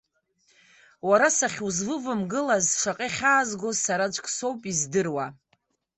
[1.07, 5.25] Уара сахьзувамгылаз шаҟа ихьаазгоз сараӡәк соуп издыруа.